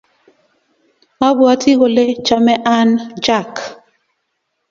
Abwati 1.27 1.71
kole 1.79 2.05
chame 2.25 2.53
Ann 2.75 2.89
jack 3.23 3.51